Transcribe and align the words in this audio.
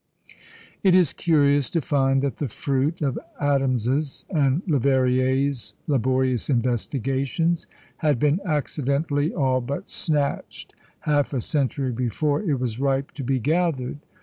It 0.81 0.95
is 0.95 1.13
curious 1.13 1.69
to 1.69 1.79
find 1.79 2.23
that 2.23 2.37
the 2.37 2.47
fruit 2.47 3.03
of 3.03 3.19
Adams's 3.39 4.25
and 4.31 4.63
Leverrier's 4.67 5.75
laborious 5.85 6.49
investigations 6.49 7.67
had 7.97 8.17
been 8.17 8.39
accidentally 8.43 9.31
all 9.31 9.61
but 9.61 9.91
snatched 9.91 10.73
half 11.01 11.35
a 11.35 11.41
century 11.41 11.91
before 11.91 12.41
it 12.41 12.59
was 12.59 12.79
ripe 12.79 13.11
to 13.11 13.23
be 13.23 13.37
gathered. 13.37 13.99